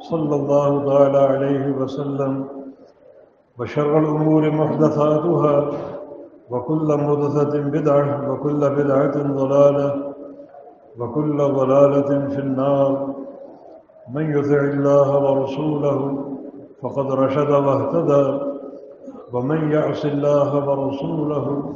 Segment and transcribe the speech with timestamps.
[0.00, 2.44] صلى الله تعالى عليه وسلم
[3.58, 5.70] وشر الأمور محدثاتها
[6.50, 10.14] وكل محدثة بدعة وكل بدعة ضلالة
[10.98, 13.14] وكل ضلالة في النار.
[14.14, 16.24] من يطع الله ورسوله
[16.82, 18.38] فقد رشد واهتدى
[19.32, 21.72] ومن يعص الله ورسوله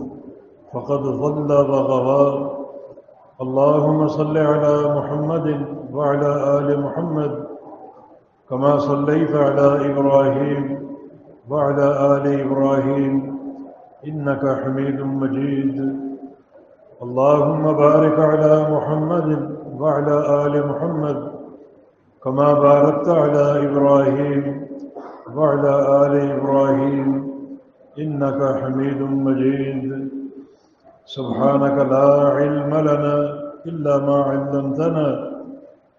[0.73, 2.51] فقد ضل وغوى
[3.41, 7.52] اللهم صل على محمد وعلى آل محمد
[8.53, 10.89] كما صليت على إبراهيم
[11.51, 11.87] وعلى
[12.17, 13.37] آل إبراهيم
[14.09, 15.77] إنك حميد مجيد.
[17.03, 21.19] اللهم بارك على محمد وعلى آل محمد
[22.25, 24.67] كما باركت على إبراهيم
[25.37, 27.09] وعلى آل إبراهيم
[27.99, 30.09] إنك حميد مجيد.
[31.05, 33.17] سبحانك لا علم لنا
[33.67, 35.07] إلا ما علمتنا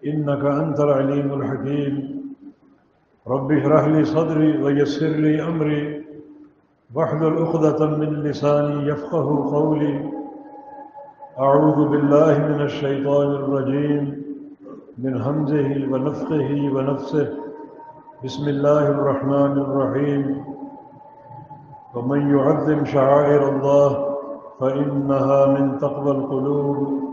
[0.05, 2.22] إنك أنت العليم الحكيم.
[3.27, 6.05] رب اشرح لي صدري ويسر لي أمري.
[6.95, 10.11] واحلل عقدة من لساني يفقه قولي.
[11.39, 14.23] أعوذ بالله من الشيطان الرجيم.
[14.97, 17.27] من همزه ونفخه ونفسه.
[18.23, 20.43] بسم الله الرحمن الرحيم.
[21.95, 24.15] ومن يعظم شعائر الله
[24.59, 27.12] فإنها من تقوى القلوب.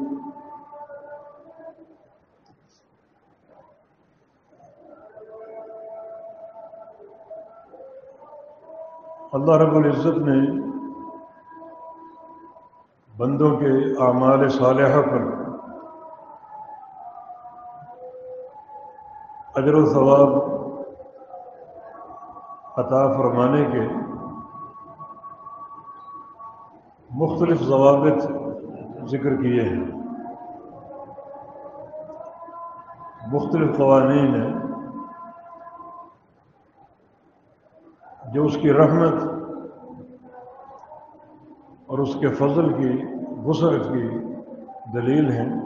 [9.33, 10.63] اللہ رب العزت نے
[13.17, 15.21] بندوں کے اعمال صالحہ پر
[19.55, 20.29] اجر و ثواب
[22.77, 23.89] عطا فرمانے کے
[27.11, 28.23] مختلف ضوابط
[29.09, 29.85] ذکر کیے ہیں۔
[33.33, 34.60] مختلف قوانین ہیں۔
[38.33, 39.15] جو اس کی رحمت
[41.87, 43.05] اور اس کے فضل کی
[43.45, 44.09] وسعت کی
[44.93, 45.61] دلیل ہیں۔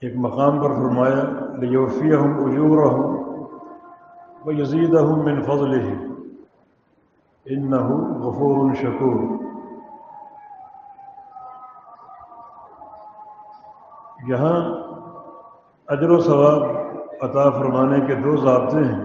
[0.00, 1.24] ایک مقام پر فرمایا
[1.58, 3.16] لیوفیہ ہوں اجور ہوں
[4.44, 5.94] وہ یزید ہوں من فضل ہی
[7.46, 7.76] ان نہ
[8.18, 9.36] غفور شکور۔
[14.28, 14.58] یہاں
[15.88, 16.85] اجر و ثواب
[17.22, 19.04] عطا فرمانے کے دو ضابطے ہیں۔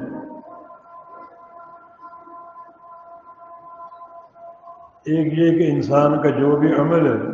[5.06, 7.30] ایک یہ کہ انسان کا جو بھی عمل ہے،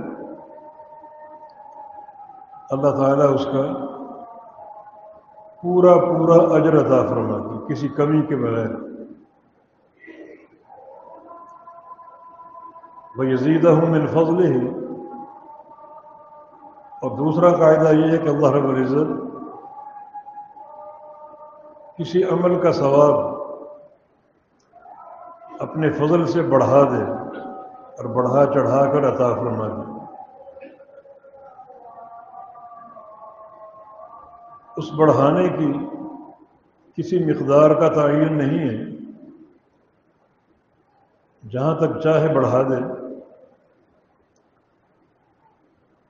[2.70, 3.64] اللہ تعالیٰ اس کا
[5.62, 8.76] پورا پورا اجر عطا فرماتی کسی کمی کے بغیر۔
[13.18, 14.68] وہ یزیدہ ہوں من فضل ہی
[17.02, 19.27] اور دوسرا قاعدہ یہ ہے کہ اللہ رب العزت
[22.00, 23.38] کسی عمل کا ثواب
[25.60, 27.12] اپنے فضل سے بڑھا دے
[27.72, 29.98] اور بڑھا چڑھا کر عطا فرما دے۔
[34.78, 35.74] اس بڑھانے کی
[36.96, 38.98] کسی مقدار کا تعین نہیں ہے۔
[41.50, 43.08] جہاں تک چاہے بڑھا دے۔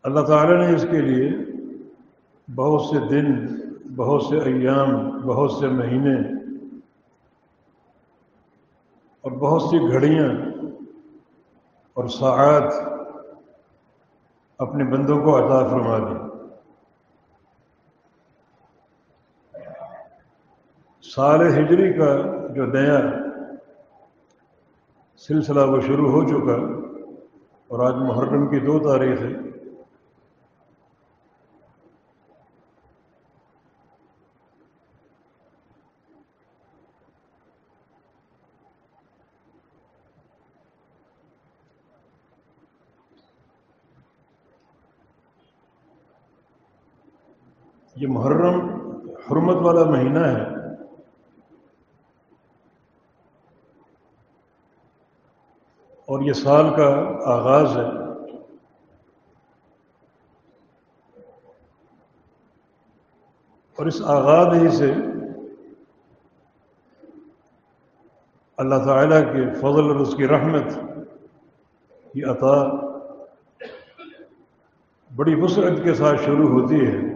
[0.04, 1.32] اللہ تعالی نے اس کے لیے
[2.56, 3.58] بہت سے دن
[3.98, 6.16] بہت سے ایام، بہت سے مہینے
[9.22, 10.30] اور بہت سی گھڑیاں
[11.94, 12.74] اور ساعت
[14.60, 16.16] اپنے بندوں کو عطا فرما دی۔
[21.16, 22.16] سال ہجری کا
[22.56, 23.00] جو نیا
[25.18, 26.56] سلسلہ وہ شروع ہو چکا
[27.68, 29.47] اور آج محرم کی دو تاریخ ہے۔
[47.98, 48.70] یہ محرم
[49.12, 50.58] حرمت والا مہینہ ہے۔
[56.06, 56.88] اور یہ سال کا
[57.26, 57.98] آغاز ہے۔
[63.76, 64.94] اور اس آغاز ہی سے
[68.58, 70.74] اللہ تعالیٰ کے فضل اور اس کی رحمت
[72.14, 72.64] کی عطا
[75.16, 77.07] بڑی وسعت کے ساتھ شروع ہوتی ہے۔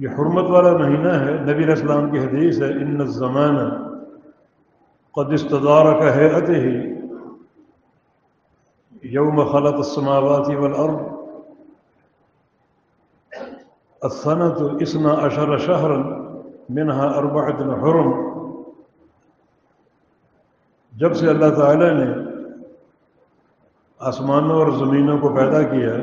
[0.00, 3.88] یہ حرمت والا مہینہ ہے۔ نبی اسلام کی حدیث ہے، ان زمانہ
[5.12, 7.00] قد استدار کا ہے ہی
[9.02, 10.94] یوم خلط السماوات والارض۔
[14.02, 15.90] السنة اسنا اشر شہر
[16.68, 18.30] منها اربعت حرم۔
[20.92, 22.14] جب سے اللہ تعالی نے
[23.98, 25.96] آسمانوں اور زمینوں کو پیدا کیا،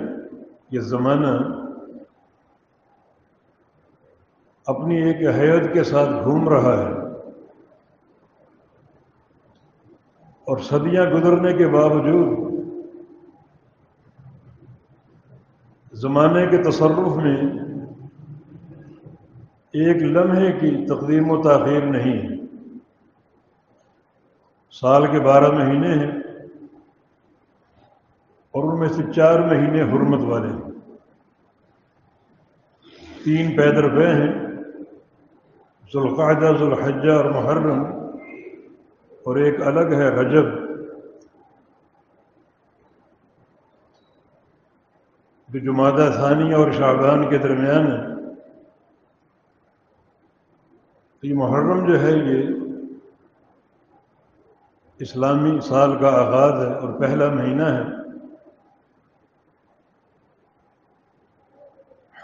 [0.71, 1.66] یہ زمانہ
[4.67, 7.07] اپنی ایک حیت کے ساتھ گھوم رہا ہے۔
[10.47, 12.47] اور صدیاں گزرنے کے باوجود
[15.93, 17.37] زمانے کے تصرف میں
[19.73, 22.37] ایک لمحے کی تقدیم و تاخیر نہیں۔ ہے
[24.71, 26.11] سال کے بارہ مہینے ہیں
[28.51, 30.71] اور ان میں سے چار مہینے حرمت والے ہیں۔
[33.23, 34.46] تین پید روپے ہیں۔
[35.93, 37.85] ذوالقاعدہ ذوالحجہ اور محرم
[39.25, 40.67] اور ایک الگ ہے رجب۔
[45.49, 48.17] جو جمادہ ثانی اور شعبان کے درمیان ہے۔
[51.23, 52.47] یہ محرم جو ہے، یہ
[54.99, 57.81] اسلامی سال کا آغاز ہے اور پہلا مہینہ ہے۔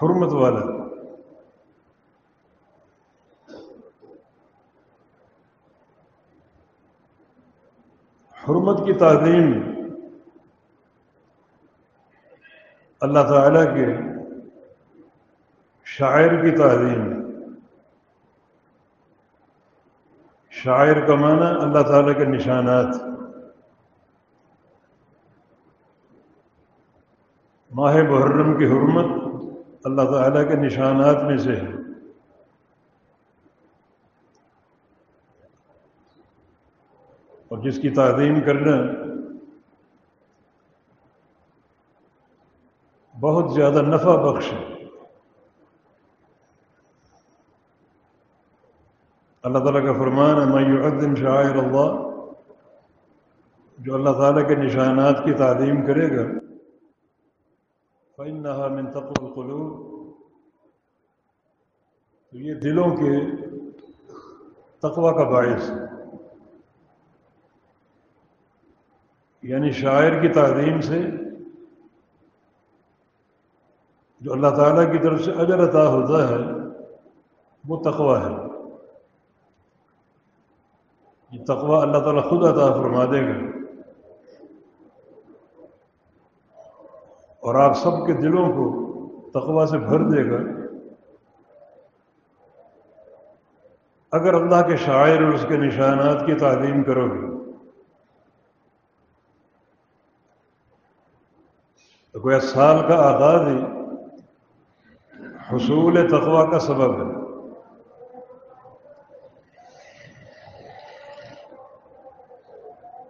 [0.01, 0.72] حرمت والا۔
[8.49, 9.63] حرمت کی تعظیم
[13.01, 13.85] اللہ تعالیٰ کے
[15.85, 17.23] شاعر کی تعظیم۔
[20.49, 22.87] شاعر کا معنی اللہ تعالیٰ کے نشانات۔
[27.75, 29.33] ماہ محرم کی حرمت
[29.83, 31.72] اللہ تعالیٰ کے نشانات میں سے ہے۔
[37.53, 38.91] اور جس کی تعظیم کرنا
[43.19, 44.87] بہت زیادہ نفع بخش ہے۔
[49.43, 52.19] اللہ تعالیٰ کا فرمان ہے میں یقدم شاعر اللہ
[53.77, 56.39] جو اللہ تعالیٰ کے نشانات کی تعلیم کرے گا
[58.17, 59.93] فن نہا منتق القلوب۔
[62.31, 63.35] تو یہ دلوں کے
[64.79, 66.02] تقوی کا باعث ہے۔
[69.43, 71.01] یعنی شاعر کی تعظیم سے
[74.21, 76.35] جو اللہ تعالیٰ کی طرف سے اجر عطا ہوتا ہے،
[77.67, 78.47] وہ تقوی ہے۔
[81.31, 83.57] یہ تقوی اللہ تعالیٰ خود عطا فرما دے گا۔
[87.39, 88.83] اور آپ سب کے دلوں کو
[89.29, 90.63] تقوی سے بھر دے گا۔
[94.11, 97.22] اگر اللہ کے شاعر اور اس کے نشانات کی تعلیم کرو گے
[102.13, 103.63] تو کوئی سال کا آغاز ہی
[105.51, 107.13] حصول تقوا کا سبب ہے۔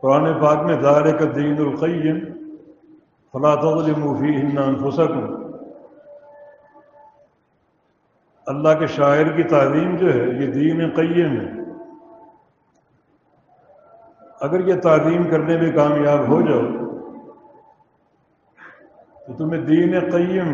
[0.01, 2.19] قرآن پاک میں دار کا دین القیم
[3.33, 3.55] فلاں
[3.97, 5.43] مفی ہندان انفسکم۔
[8.45, 11.63] اللہ کے شاعر کی تعلیم جو ہے، یہ دین قیم ہے۔
[14.41, 16.82] اگر یہ تعلیم کرنے میں کامیاب ہو جاؤ
[19.27, 20.49] تو تمہیں دین قیم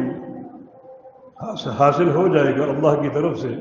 [1.79, 3.53] حاصل ہو جائے گا اللہ کی طرف سے۔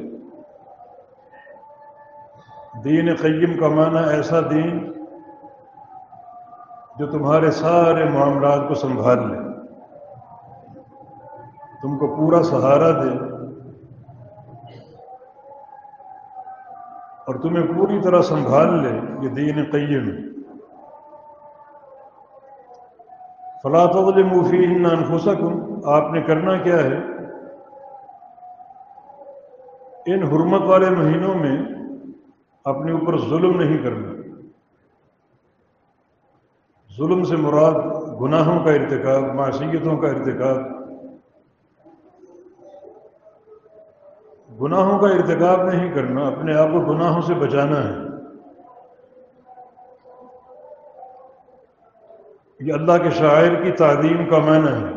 [2.84, 4.78] دین قیم کا معنی ایسا دین
[6.98, 9.40] جو تمہارے سارے معاملات کو سنبھال لے،
[11.82, 13.12] تم کو پورا سہارا دے،
[17.26, 20.06] اور تمہیں پوری طرح سنبھال لے یہ دین قیم۔
[23.62, 26.98] فلا تظلموا فیہن انفسکم آپ نے کرنا کیا ہے؟
[30.06, 31.62] ان حرمت والے مہینوں میں
[32.64, 34.12] اپنے اوپر ظلم نہیں کرنا۔
[36.96, 37.72] ظلم سے مراد
[38.20, 40.56] گناہوں کا ارتکاب، معصیتوں کا ارتکاب۔
[44.62, 48.07] گناہوں کا ارتکاب نہیں کرنا، اپنے آپ کو گناہوں سے بچانا ہے۔
[52.60, 54.96] یہ اللہ کے شاعر کی تعلیم کا معنی ہے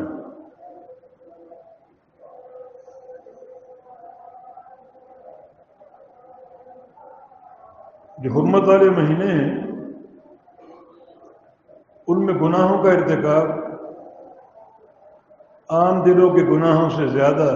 [8.18, 9.62] جو حرمت والے مہینے ہیں
[12.06, 13.50] ان میں گناہوں کا ارتکاب،
[15.68, 17.48] عام دلوں کے گناہوں سے زیادہ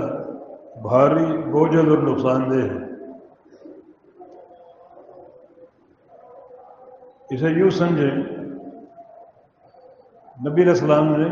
[0.83, 2.85] بھاری، بوجھل اور نقصان دہ ہے۔
[7.31, 8.36] اسے یوں سمجھیں
[10.37, 11.27] نبی علیہ السلام نے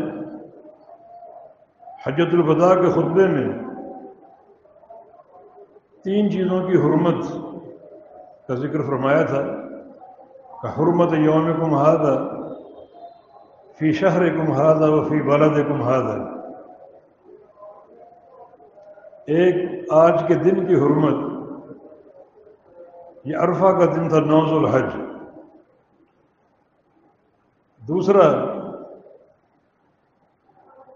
[2.05, 3.47] حجت الفضا کے خطبے میں
[6.05, 7.21] تین چیزوں کی حرمت
[8.47, 9.41] کا ذکر فرمایا تھا
[10.61, 11.75] کہ حرمت یوم کم
[13.79, 14.51] فی شہر کم
[14.83, 15.81] و فی بالد کم
[19.27, 19.55] ایک
[19.93, 21.23] آج کے دن کی حرمت،
[23.25, 24.93] یہ عرفہ کا دن تھا نوز الحج
[27.83, 28.54] دوسرا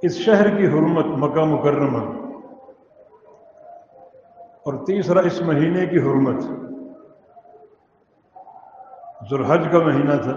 [0.02, 2.20] اس شہر کی حرمت مکہ مکرمہ
[4.38, 6.44] اور تیسرا اس مہینے کی حرمت
[9.30, 10.32] ذوالحج کا مہینہ تھا۔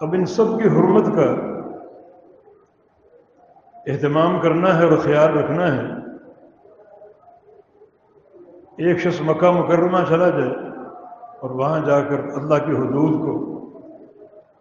[0.00, 1.28] اب ان سب کی حرمت کا
[3.86, 5.82] اہتمام کرنا ہے اور خیال رکھنا ہے۔
[8.76, 10.54] ایک شخص مکہ مکرمہ چلا جائے
[11.40, 13.55] اور وہاں جا کر اللہ کی حدود کو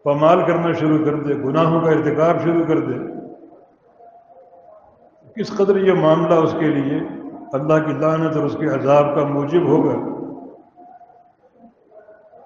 [0.05, 2.93] پامال کرنا شروع کر دے، گناہوں کا ارتکاب شروع کر دے۔
[5.35, 6.99] کس قدر یہ معاملہ اس کے لیے
[7.53, 9.95] اللہ کی لعنت اور اس کے عذاب کا موجب ہوگا؟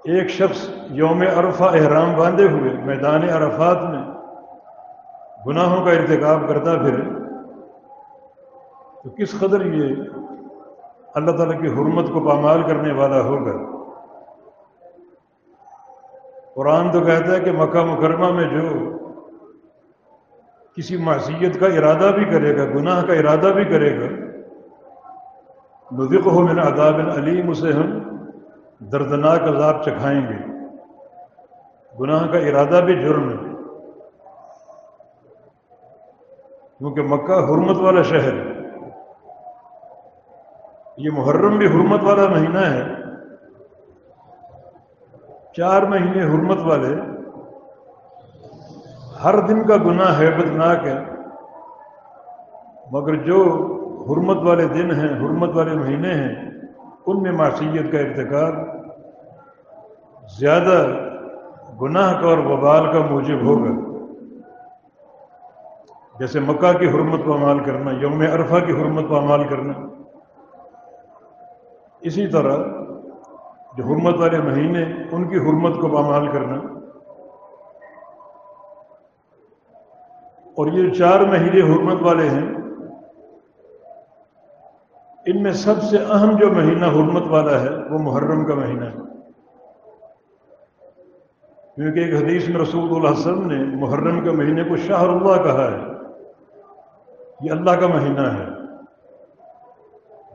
[0.04, 4.04] ایک شخص یوم عرفہ احرام باندھے ہوئے، میدان عرفات میں
[5.48, 7.04] گناہوں کا ارتکاب کرتا پھرے،
[9.04, 9.96] تو کس قدر یہ
[11.16, 13.79] اللہ تعالیٰ کی حرمت کو پامال کرنے والا ہوگا؟
[16.56, 18.90] قرآن تو کہتا ہے کہ مکہ مکرمہ میں جو
[20.76, 24.30] کسی معصیت کا ارادہ بھی کرے گا، گناہ کا ارادہ بھی کرے گا
[25.92, 28.00] نذق ہو من عذاب علیم اسے ہم
[28.80, 30.50] دردناک عذاب چکھائیں گے۔
[32.00, 33.50] گناہ کا ارادہ بھی جرم ہے۔
[36.78, 38.60] کیونکہ مکہ حرمت والا شہر ہے۔
[40.98, 42.99] یہ محرم بھی حرمت والا مہینہ ہے۔
[45.58, 46.96] چار مہینے حرمت والے
[49.24, 51.00] ہر دن کا گناہ ہے، بدناک ہے۔
[52.92, 53.44] مگر جو
[54.10, 56.52] حرمت والے دن ہیں، حرمت والے مہینے ہیں،
[57.06, 58.54] ان میں معصیت کا ارتکاب
[60.40, 60.88] زیادہ
[61.82, 63.90] گناہ کا اور وبال کا موجب ہوگا۔
[66.20, 69.74] جیسے مکہ کی حرمت کو عمال کرنا، یوم عرفہ کی حرمت کو عمال کرنا۔
[72.02, 72.79] اسی طرح
[73.80, 76.56] جو حرمت والے مہینے ان کی حرمت کو پامال کرنا۔
[80.44, 82.50] اور یہ چار مہینے حرمت والے ہیں۔
[85.26, 88.96] ان میں سب سے اہم جو مہینہ حرمت والا ہے، وہ محرم کا مہینہ ہے۔
[91.76, 95.72] کیونکہ ایک حدیث میں رسول اللہ وسلم نے محرم کے مہینے کو شاہ اللہ کہا
[95.72, 95.78] ہے۔
[97.42, 98.46] یہ اللہ کا مہینہ ہے۔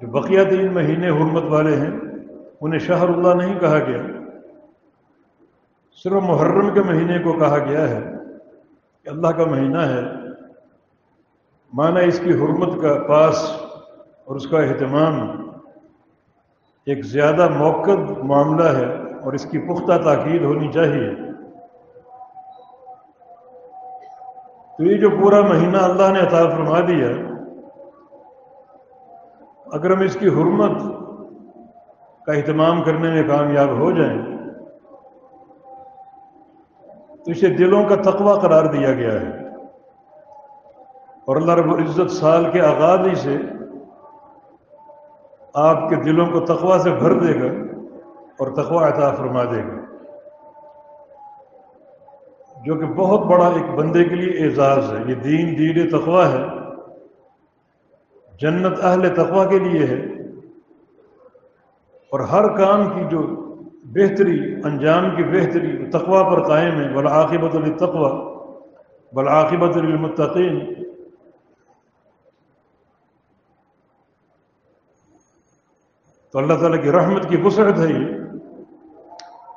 [0.01, 2.14] جو بقیہ تین مہینے حرمت والے ہیں
[2.61, 4.03] انہیں شہر اللہ نہیں کہا گیا۔
[6.05, 8.03] صرف محرم کے مہینے کو کہا گیا ہے
[9.03, 10.03] کہ اللہ کا مہینہ ہے۔
[11.73, 13.57] معنی اس کی حرمت کا پاس
[14.25, 15.31] اور اس کا اہتمام
[16.87, 17.91] ایک زیادہ موقع
[18.23, 21.15] معاملہ ہے اور اس کی پختہ تاکید ہونی چاہیے۔
[24.77, 27.09] تو یہ جو پورا مہینہ اللہ نے عطا فرما دیا،
[29.67, 31.04] اگر ہم اس کی حرمت
[32.27, 34.23] کا اہتمام کرنے میں کامیاب ہو جائیں۔
[37.25, 39.49] تو اسے دلوں کا تقوی قرار دیا گیا ہے۔
[41.27, 43.37] اور اللہ رب العزت سال کے آغاز ہی سے
[45.55, 47.77] آپ کے دلوں کو تقوی سے بھر دے گا
[48.39, 49.85] اور تقوی عطا فرما دے گا۔
[52.65, 56.47] جو کہ بہت بڑا ایک بندے کے لیے اعزاز ہے۔ یہ دین دین تقوی ہے۔
[58.41, 60.14] جنت اہل تقوی کے لیے ہے۔
[62.15, 63.23] اور ہر کام کی جو
[63.85, 68.11] بہتری، انجام کی بہتری تقوا پر قائم ہے بلعاقبۃ التقوا
[69.13, 70.75] بلعاقبۃ المطقین
[76.31, 78.15] تو اللہ تعالیٰ کی رحمت کی وسعت ہے یہ۔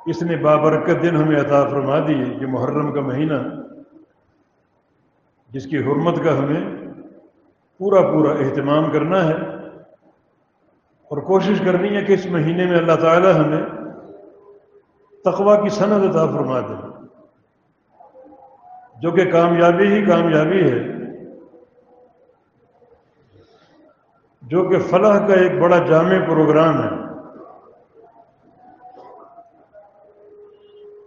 [0.06, 3.34] اس نے بابرکت دن ہمیں عطا فرما دی یہ محرم کا مہینہ۔
[5.50, 6.76] جس کی حرمت کا ہمیں
[7.78, 9.57] پورا پورا اہتمام کرنا ہے۔
[11.08, 13.62] اور کوشش کرنی ہے کہ اس مہینے میں اللہ تعالیٰ ہمیں
[15.24, 16.88] تقوا کی صنعت عطا فرما دے۔
[19.00, 20.98] جو کہ کامیابی ہی کامیابی ہے۔
[24.42, 27.08] جو کہ فلاح کا ایک بڑا جامع پروگرام ہے۔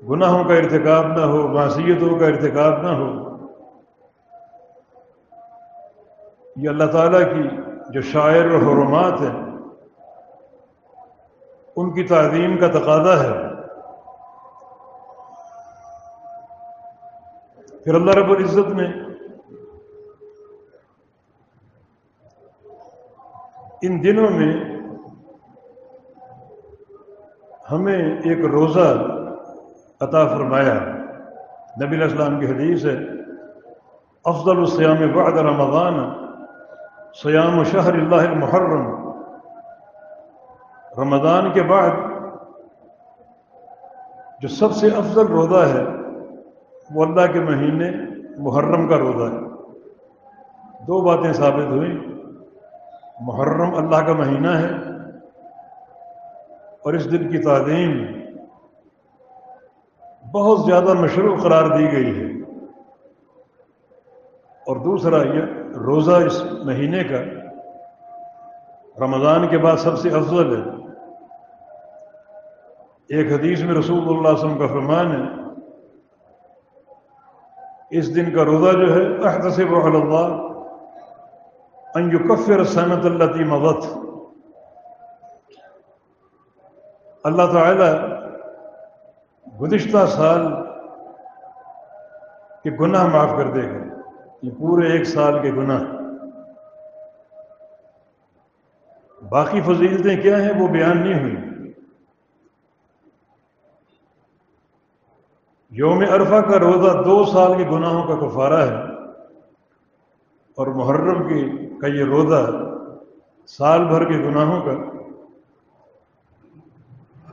[0.10, 3.32] گناہوں کا ارتکاب نہ ہو، معصیتوں کا ارتکاب نہ ہو۔
[6.56, 7.50] یہ اللہ تعالیٰ کی
[7.90, 9.51] جو شاعر اور حرمات ہیں
[11.82, 13.52] ان کی تعظیم کا تقاضا ہے۔
[17.84, 19.12] پھر اللہ رب العزت نے
[23.82, 24.54] ان دنوں میں
[27.72, 29.04] ہمیں ایک روزہ
[30.00, 30.74] عطا فرمایا۔
[31.82, 32.98] نبی علیہ السلام کی حدیث ہے،
[34.26, 36.10] افضل السیام بعد رمضان
[37.24, 39.01] سیام شہر اللہ المحرم۔
[40.98, 41.90] رمضان کے بعد
[44.42, 45.84] جو سب سے افضل روزہ ہے
[46.92, 47.92] وہ اللہ کے مہینے
[48.38, 49.40] محرم کا روزہ ہے۔
[50.88, 51.98] دو باتیں ثابت ہوئیں۔
[53.20, 54.70] محرم اللہ کا مہینہ ہے
[56.84, 58.06] اور اس دن کی تعظیم
[60.32, 62.42] بہت زیادہ مشروع قرار دی گئی ہے۔
[64.68, 65.42] اور دوسرا یہ
[65.76, 67.18] روزہ اس مہینے کا
[69.06, 70.81] رمضان کے بعد سب سے افضل ہے۔
[73.12, 75.42] ایک حدیث میں رسول اللہ علیہ وسلم کا فرمان ہے،
[77.98, 80.48] اس دن کا روزہ جو ہے، احتسب اللہ
[81.96, 83.86] ان یکفر سنت اللہ تی مغت
[87.24, 88.14] اللہ تعالی
[89.62, 90.42] گزشتہ سال
[92.64, 94.02] کے گناہ معاف کر دے گا۔
[94.42, 95.84] یہ پورے ایک سال کے گناہ۔
[99.30, 101.51] باقی فضیلتیں کیا ہیں؟ وہ بیان نہیں ہوئی۔
[105.72, 108.80] یوم عرفہ کا روزہ دو سال کے گناہوں کا کفارہ ہے
[110.58, 111.42] اور محرم کی
[111.78, 112.42] کا یہ روزہ
[113.50, 114.74] سال بھر کے گناہوں کا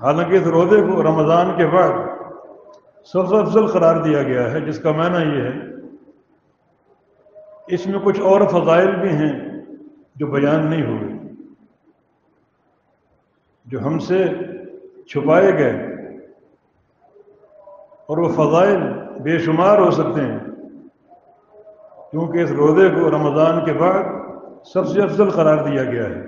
[0.03, 1.97] حالانکہ اس روزے کو رمضان کے بعد
[3.13, 5.57] سب سے افضل قرار دیا گیا ہے، جس کا معنی یہ ہے،
[7.75, 9.33] اس میں کچھ اور فضائل بھی ہیں
[10.17, 11.13] جو بیان نہیں ہوئے،
[13.67, 14.25] جو ہم سے
[15.07, 15.88] چھپائے گئے۔
[18.09, 18.79] اور وہ فضائل
[19.23, 20.39] بے شمار ہو سکتے ہیں۔
[22.11, 24.03] کیونکہ اس روزے کو رمضان کے بعد
[24.65, 26.27] سب سے افضل قرار دیا گیا ہے۔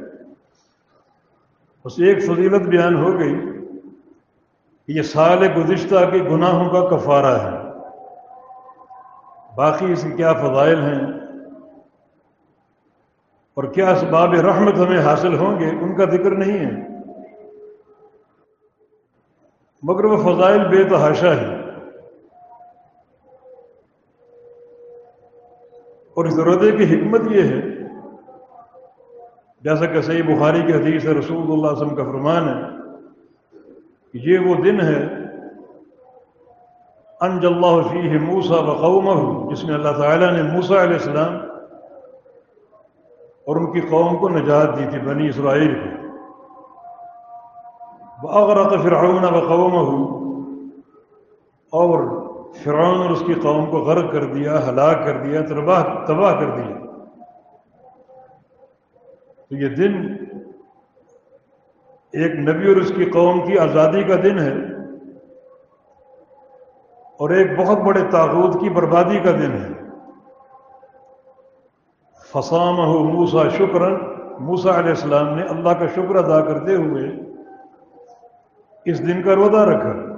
[1.84, 3.34] بس ایک فضیلت بیان ہو گئی
[4.86, 7.70] کہ یہ سال گزشتہ کے گناہوں کا کفارہ ہے۔
[9.56, 11.06] باقی اس کے کیا فضائل ہیں؟
[13.54, 16.88] اور کیا اسباب رحمت ہمیں حاصل ہوں گے؟ ان کا ذکر نہیں ہے۔
[19.82, 21.59] مگر وہ فضائل بے تحاشا ہے
[26.20, 27.60] اور اس روزے کی حکمت یہ ہے،
[29.64, 32.58] جیسا کہ صحیح بخاری کی حدیث ہے، رسول اللہ علیہ وسلم کا فرمان ہے
[34.14, 35.00] کہ یہ وہ دن ہے
[37.20, 39.08] انج اللہ فیہ موسا بقوم
[39.50, 41.34] جس میں اللہ تعالیٰ نے موسا علیہ السلام
[43.46, 45.88] اور ان کی قوم کو نجات دی تھی، بنی اسرائیل کو۔
[48.22, 49.74] بغرق فرعون بقوم
[51.72, 51.98] اور
[52.54, 56.50] فرعون اور اس کی قوم کو غرق کر دیا، ہلاک کر دیا، تباہ تباہ کر
[56.50, 56.76] دیا۔
[59.48, 60.16] تو یہ دن
[62.12, 64.54] ایک نبی اور اس کی قوم کی آزادی کا دن ہے
[67.18, 69.68] اور ایک بہت بڑے تاغوت کی بربادی کا دن ہے۔
[72.32, 73.94] فسام ہو موسا شکرن
[74.40, 77.10] موسا علیہ السلام نے اللہ کا شکر ادا کرتے ہوئے
[78.84, 80.09] اس دن کا روزہ رکھا۔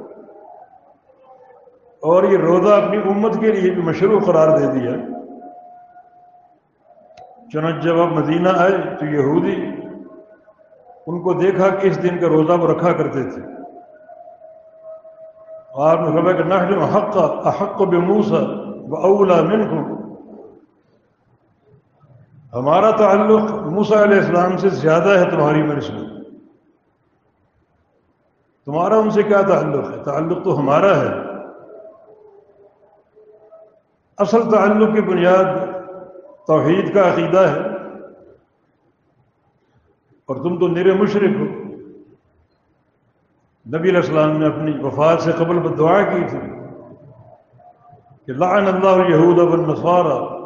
[2.02, 4.92] اور یہ روزہ اپنی امت کے لیے بھی مشروع قرار دے دیا۔
[7.52, 9.54] چنانچہ جب آپ مدینہ آئے تو یہودی
[11.06, 13.42] ان کو دیکھا کہ اس دن کا روزہ وہ رکھا کرتے تھے۔
[15.74, 16.54] آپ نے خبر کہ نہ
[16.96, 18.40] حق احق بے موسا
[18.88, 19.60] و اولا من
[22.54, 26.08] ہمارا تعلق موسا علیہ السلام سے زیادہ ہے تمہاری منسوخ
[28.66, 31.21] تمہارا ان سے کیا تعلق ہے؟ تعلق تو ہمارا ہے۔
[34.22, 35.44] اصل تعلق کی بنیاد
[36.46, 37.60] توحید کا عقیدہ ہے۔
[40.26, 41.44] اور تم تو نیر مشرق ہو۔
[43.68, 46.38] نبی علیہ السلام نے اپنی وفات سے قبل دعا کی تھی
[48.26, 50.42] کہ لعن اللہ یہود اب النصارہ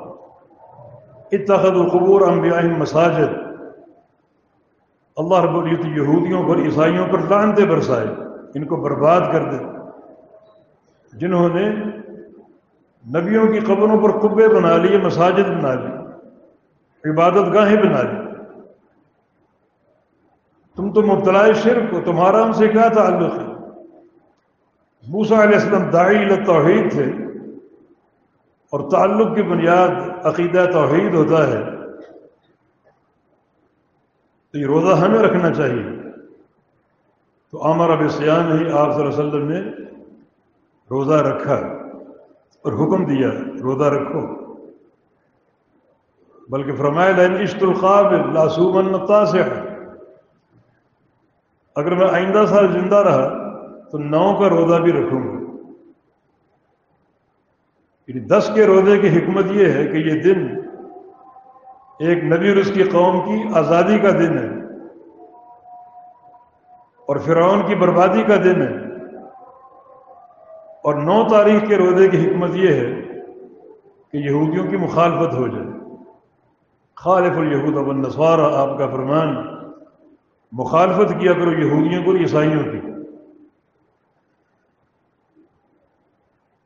[1.33, 3.47] اتخذ قبور انبیاء مساجد۔
[5.17, 8.07] اللہ رب العت یہودیوں پر، عیسائیوں پر لانتے برسائے،
[8.55, 9.59] ان کو برباد کر دے۔
[11.13, 11.96] جنہوں نے
[13.15, 16.07] نبیوں کی قبروں پر قبے بنا لیے مساجد بنا لی،
[17.11, 18.27] عبادت گاہیں بنا لی۔
[20.77, 23.47] تم تو مبتلا شرک ہو تمہارا ان سے کیا تعلق ہے؟
[25.09, 27.05] موسا علیہ السلام داعی توحید تھے۔
[28.71, 29.89] اور تعلق کی بنیاد
[30.25, 31.65] عقیدہ توحید ہوتا ہے۔
[34.53, 36.11] تو یہ روزہ ہمیں رکھنا چاہیے۔
[37.53, 39.61] تو عامر اب سیام ہی آپ صلی اللہ علیہ وسلم نے
[40.91, 41.86] روزہ رکھا۔
[42.67, 43.31] اور حکم دیا
[43.63, 44.47] روزہ رکھو۔
[46.49, 49.43] بلکہ فرمایا لین عشت الخاب لاسوم سے
[51.77, 53.29] اگر میں آئندہ سال زندہ رہا
[53.91, 55.37] تو نو کا روزہ بھی رکھوں گا۔
[58.09, 60.61] یعنی دس کے روزے کی حکمت یہ ہے کہ یہ دن
[62.01, 64.67] ایک نبی اور اس کی قوم کی آزادی کا دن ہے
[67.07, 68.86] اور فرعون کی بربادی کا دن ہے۔
[70.87, 73.03] اور نو تاریخ کے روزے کی حکمت یہ ہے
[74.13, 75.67] کہ یہودیوں کی مخالفت ہو جائے۔
[76.95, 79.37] خالف الہود اب آپ کا فرمان،
[80.53, 82.81] مخالفت کیا کرو یہودیوں کو عیسائیوں کی۔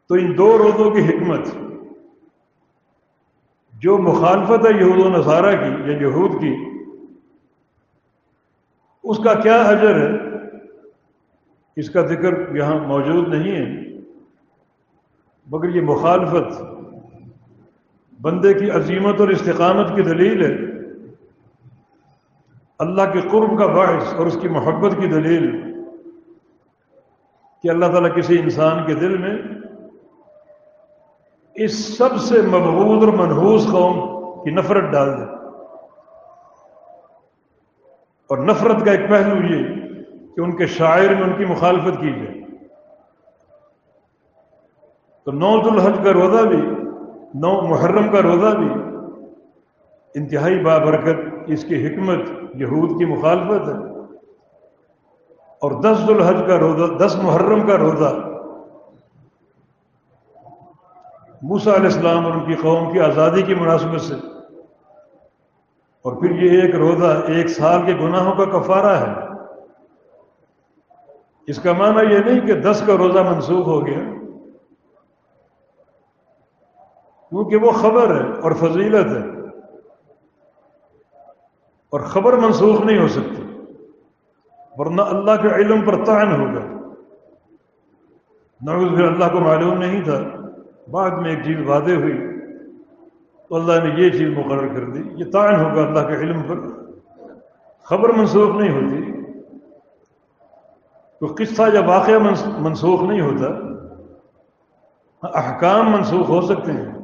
[0.09, 1.49] تو ان دو روزوں کی حکمت،
[3.73, 6.57] جو مخالفت ہے یہود و نصارہ کی یا یہود کی،
[9.05, 10.37] اس کا کیا اجر ہے؟
[11.77, 13.90] اس کا ذکر یہاں موجود نہیں ہے۔
[15.51, 16.63] مگر یہ مخالفت
[18.23, 20.71] بندے کی عظیمت اور استقامت کی دلیل ہے۔
[22.79, 25.73] اللہ کے قرب کا باعث اور اس کی محبت کی دلیل
[27.63, 29.39] کہ اللہ تعالیٰ کسی انسان کے دل میں
[31.55, 35.25] اس سب سے مبغوض اور منحوس قوم کی نفرت ڈال دے۔
[38.27, 39.63] اور نفرت کا ایک پہلو یہ
[40.37, 42.40] کہ ان کے شاعر میں ان کی مخالفت کی جائے۔
[45.31, 46.57] تو نو الحج کا روزہ بھی،
[47.35, 48.69] نو محرم کا روزہ بھی
[50.15, 52.19] انتہائی بابرکت، اس کی حکمت
[52.55, 54.01] یہود کی مخالفت ہے۔
[55.35, 58.15] اور دس الحج کا روزہ، دس محرم کا روزہ۔
[61.43, 64.15] موسا علیہ السلام اور ان کی قوم کی آزادی کی مناسبت سے۔
[66.03, 69.13] اور پھر یہ ایک روزہ، ایک سال کے گناہوں کا کفارہ ہے۔
[71.47, 74.20] اس کا معنی یہ نہیں کہ دس کا روزہ منسوخ ہو گیا۔
[77.31, 79.41] کیونکہ وہ خبر ہے اور فضیلت ہے۔
[81.91, 83.43] اور خبر منسوخ نہیں ہو سکتی۔
[84.77, 86.61] ورنہ اللہ کے علم پر تعین ہوگا
[88.63, 90.21] نعوذ بھی اللہ کو معلوم نہیں تھا۔
[90.91, 92.41] بعد میں ایک چیز واضح ہوئی۔
[93.49, 96.57] تو اللہ نے یہ چیز مقرر کر دی۔ یہ تعین ہوگا اللہ کے علم پر۔
[97.83, 99.13] خبر منسوخ نہیں ہوتی۔
[101.21, 102.19] تو قصہ یا واقعہ
[102.59, 103.71] منسوخ نہیں ہوتا۔
[105.39, 107.00] احکام منسوخ ہو سکتے ہیں۔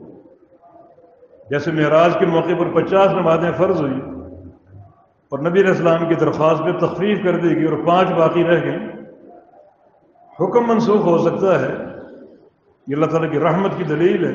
[1.51, 4.01] جیسے معراج کے موقع پر پچاس نمازیں فرض ہوئی
[5.33, 8.65] اور نبی علیہ السلام کی درخواست پہ تخفیف کر دی گئی اور پانچ باقی رہ
[8.65, 8.87] گئیں،
[10.39, 11.73] حکم منسوخ ہو سکتا ہے۔
[12.87, 14.35] یہ اللہ تعالیٰ کی رحمت کی دلیل ہے،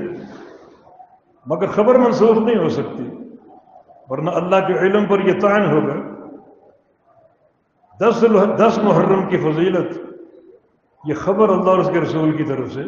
[1.48, 3.04] مگر خبر منسوخ نہیں ہو سکتی،
[4.10, 5.96] ورنہ اللہ کے علم پر یہ تعین ہوگا۔
[8.00, 8.24] دس
[8.60, 9.98] دس محرم کی فضیلت،
[11.04, 12.84] یہ خبر اللہ اور اس کے رسول کی طرف سے،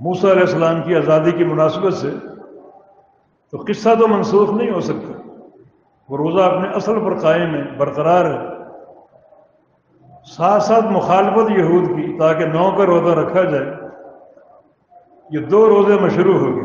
[0.00, 2.10] موسیٰ علیہ السلام کی آزادی کی مناسبت سے
[3.54, 5.12] تو قصہ تو منسوخ نہیں ہو سکتا۔
[6.08, 8.38] وہ روزہ اپنے اصل پر قائم ہے، برقرار ہے۔
[10.24, 13.74] ساتھ ساتھ مخالفت یہود کی، تاکہ نو کا روزہ رکھا جائے۔
[15.30, 16.62] یہ دو روزے مشروع ہو گئے۔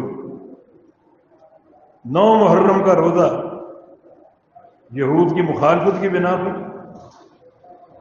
[2.06, 3.44] نو محرم کا روزہ۔
[4.92, 6.76] یہود کی مخالفت کی بنا پر۔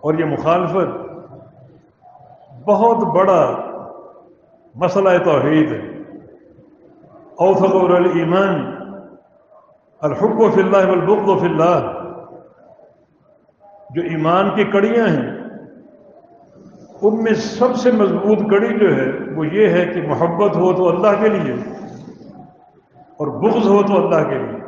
[0.00, 1.08] اور یہ مخالفت
[2.64, 3.56] بہت بڑا
[4.74, 5.98] مسئلہ توحید ہے۔
[7.36, 8.77] اوثق الایمان۔
[10.00, 11.92] الحب فی اللہ والبغض فی اللہ۔
[13.90, 15.38] جو ایمان کی کڑیاں ہیں،
[17.02, 20.88] ان میں سب سے مضبوط کڑی جو ہے، وہ یہ ہے کہ محبت ہو تو
[20.88, 21.54] اللہ کے لیے
[22.96, 24.58] اور بغض ہو تو اللہ کے لیے۔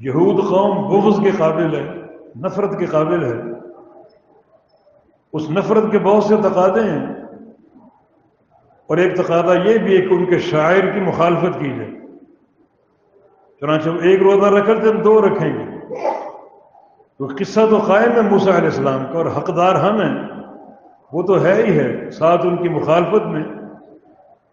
[0.00, 1.90] یہود قوم بغض کے قابل ہے
[2.36, 3.52] نفرت کے قابل ہے
[5.32, 7.06] اس نفرت کے بہت سے تقاضے ہیں۔
[8.86, 12.01] اور ایک تقاضا یہ بھی ہے کہ ان کے شاعر کی مخالفت کی جائے۔
[13.62, 15.94] چنانچہ ایک روزہ رکھتے تھے ہم دو رکھیں گے۔
[17.18, 20.28] تو قصہ تو قائم ہے موسیٰ علیہ السلام کا اور حقدار ہم ہیں۔
[21.12, 23.44] وہ تو ہے ہی ہے، ساتھ ان کی مخالفت میں۔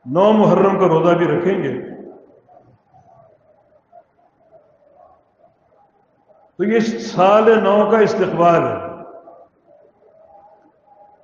[0.05, 2.03] نو محرم کا روزہ بھی رکھیں گے۔
[6.57, 9.03] تو یہ سال نو کا استقبال ہے۔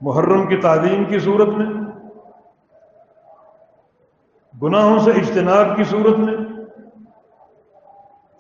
[0.02, 1.82] محرم کی تعلیم کی صورت میں،
[4.63, 6.44] گناہوں سے اجتناب کی صورت میں۔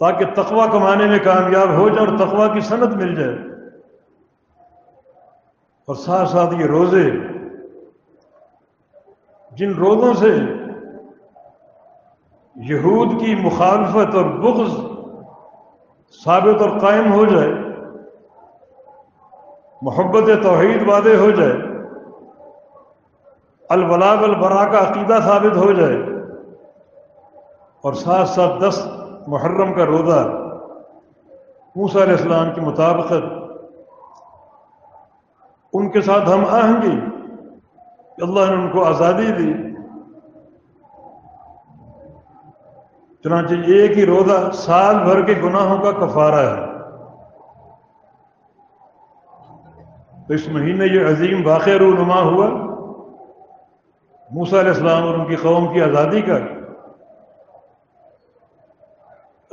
[0.01, 3.35] تاکہ تقوی کمانے میں کامیاب ہو جائے اور تقوی کی صنعت مل جائے۔
[5.87, 7.09] اور ساتھ ساتھ یہ روزے،
[9.51, 10.31] جن روزوں سے
[12.55, 14.73] یہود کی مخالفت اور بغض
[16.19, 17.51] ثابت اور قائم ہو جائے،
[19.81, 21.53] محبت توحید وعدے ہو جائے
[23.69, 25.97] الولا البرا کا عقیدہ ثابت ہو جائے،
[27.83, 28.77] اور ساتھ ساتھ دس
[29.27, 30.27] محرم کا روزہ،
[31.75, 33.51] موسیٰ علیہ السلام کی مطابقت،
[35.73, 36.99] ان کے ساتھ ہم آہنگی
[38.21, 39.53] اللہ نے ان کو آزادی دی۔
[43.23, 46.65] چنانچہ ایک ہی روزہ سال بھر کے گناہوں کا کفارہ ہے۔
[50.27, 52.47] تو اس مہینے یہ عظیم واقع رونما ہوا،
[54.31, 56.37] موسیٰ علیہ السلام اور ان کی قوم کی آزادی کا۔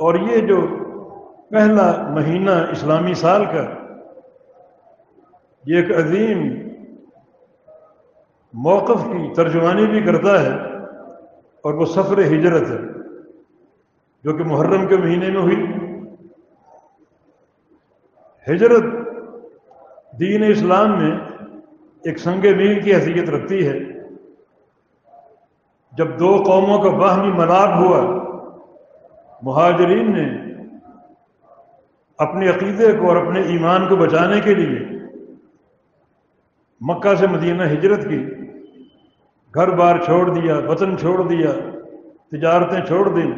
[0.03, 0.59] اور یہ جو
[1.49, 3.63] پہلا مہینہ اسلامی سال کا،
[5.65, 6.41] یہ ایک عظیم
[8.53, 10.55] موقف کی ترجمانی بھی کرتا ہے
[11.63, 12.81] اور وہ سفر ہجرت ہے،
[14.23, 15.61] جو کہ محرم کے مہینے میں ہوئی۔
[18.47, 18.83] ہجرت
[20.19, 21.11] دین اسلام میں
[22.03, 23.79] ایک سنگ میل کی حیثیت رکھتی ہے۔
[25.93, 28.22] جب دو قوموں کا باہمی ملاب ہوا
[29.43, 30.53] مہاجرین نے
[32.17, 34.99] اپنے عقیدے کو اور اپنے ایمان کو بچانے کے لیے
[36.81, 38.27] مکہ سے مدینہ ہجرت کی،
[39.53, 41.51] گھر بار چھوڑ دیا، وطن چھوڑ دیا،
[42.31, 43.31] تجارتیں چھوڑ دی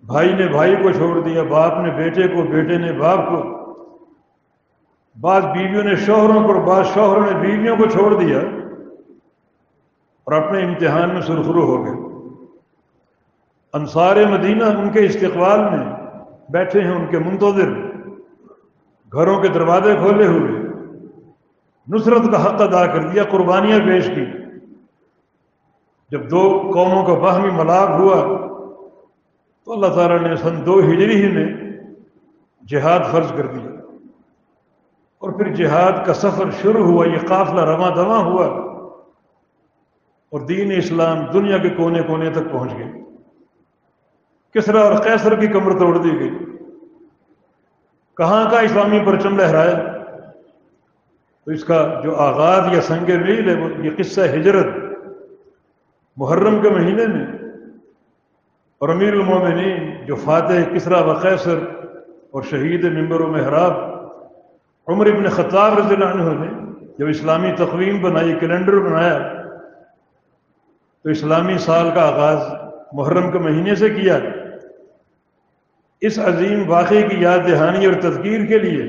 [0.06, 3.56] بھائی نے بھائی کو چھوڑ دیا، باپ نے بیٹے کو، بیٹے نے باپ کو۔
[5.20, 8.38] بعض بیویوں نے شوہروں کو بعض شوہروں نے بیویوں کو چھوڑ دیا۔
[10.26, 12.06] اور اپنے امتحان میں سرخرو ہو گئے۔
[13.72, 15.86] انصار مدینہ ان کے استقبال میں
[16.48, 17.72] بیٹھے ہیں ان کے منتظر۔
[19.12, 20.50] گھروں کے دروازے کھولے ہوئے۔
[21.88, 24.24] نصرت کا حق ادا کر دیا، قربانیاں پیش کی۔
[26.10, 28.46] جب دو قوموں کا باہمی ملاب ہوا
[29.64, 31.72] تو اللہ تعالیٰ نے سن دو ہجری ہی میں
[32.66, 33.70] جہاد فرض کر دیا۔
[35.18, 38.65] اور پھر جہاد کا سفر شروع ہوا، یہ قافلہ رواں دواں ہوا۔
[40.30, 43.02] اور دین اسلام دنیا کے کونے کونے تک پہنچ گئے
[44.54, 46.30] کسرا اور قیصر کی کمر توڑ دی گئی۔
[48.16, 49.74] کہاں کا اسلامی پرچم لہرایا؟
[51.44, 54.66] تو اس کا جو آغاز یا سنگ میل ہے، وہ یہ قصہ ہجرت
[56.16, 57.26] محرم کے مہینے میں۔
[58.78, 61.58] اور امیر المومنین جو فاتح کسرا و قیصر
[62.30, 63.72] اور شہید ممبر و محراب،
[64.86, 69.35] عمر ابن خطاب رضی اللہ عنہ نے جب اسلامی تقویم بنائی، کیلنڈر بنایا
[71.06, 72.38] تو اسلامی سال کا آغاز
[72.92, 74.18] محرم کے مہینے سے کیا
[76.00, 78.82] اس عظیم واقعے کی یاد دہانی اور تذکیر کے لیے،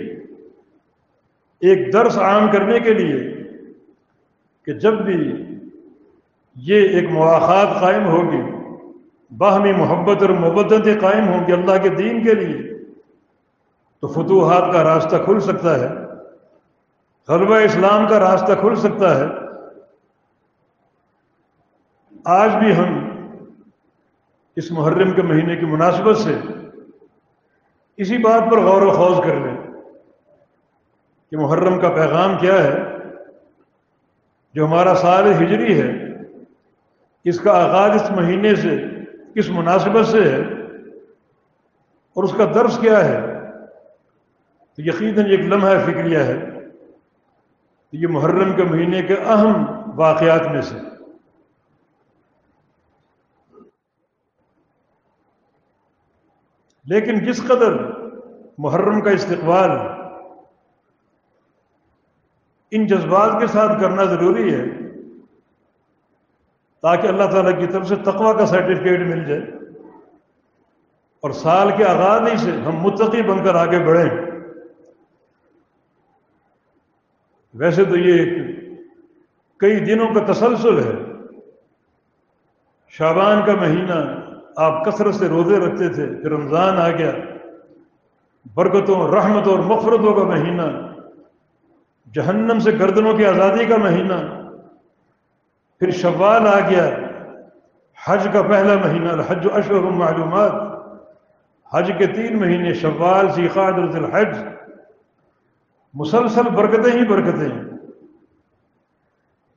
[1.62, 3.20] ایک درس عام کرنے کے لیے
[4.66, 5.20] کہ جب بھی
[6.56, 8.42] یہ ایک مواقع قائم ہوگی،
[9.32, 12.84] باہمی محبت اور مبتیں قائم ہوں گی اللہ کے دین کے لیے،
[14.00, 15.96] تو فتوحات کا راستہ کھل سکتا ہے،
[17.30, 19.47] غلبہ اسلام کا راستہ کھل سکتا ہے۔
[22.28, 22.96] آج بھی ہم
[24.58, 26.34] اس محرم کے مہینے کی مناسبت سے
[28.00, 29.56] اسی بات پر غور و خوض کر لیں
[31.32, 32.76] کہ محرم کا پیغام کیا ہے،
[34.56, 35.92] جو ہمارا سال ہجری ہے،
[37.26, 38.76] اس کا آغاز اس مہینے سے
[39.36, 40.42] کس مناسبت سے ہے،
[42.16, 43.18] اور اس کا درس کیا ہے؟
[44.78, 46.38] تو یقیناً ایک لمحہ فکریہ ہے
[47.94, 50.78] یہ محرم کے مہینے کے اہم واقعات میں سے
[56.88, 57.73] لیکن جس قدر
[58.58, 59.69] محرم کا استقبال
[62.71, 64.65] ان جذبات کے ساتھ کرنا ضروری ہے
[66.82, 69.41] تاکہ اللہ تعالیٰ کی طرف سے تقوی کا سرٹیفکیٹ مل جائے
[71.21, 74.10] اور سال کے آغاز ہی سے ہم متقی بن کر آگے بڑھیں۔
[77.54, 78.43] ویسے تو یہ
[79.58, 80.91] کئی دنوں کا تسلسل ہے۔
[82.89, 84.27] شابان کا مہینہ
[84.58, 87.12] آپ کثرت سے روزے رکھتے تھے، پھر رمضان آ گیا۔
[88.56, 90.62] برکتوں رحمت اور مفرتوں کا مہینہ،
[92.13, 94.13] جہنم سے گردنوں کی آزادی کا مہینہ،
[95.80, 96.89] پھر شوال آ گیا۔
[98.06, 100.52] حج کا پہلا مہینہ، الحج اشور معلومات۔
[101.74, 104.38] حج کے تین مہینے، شوال سیخاد الحج
[105.93, 107.63] مسلسل برکتیں ہی برکتیں۔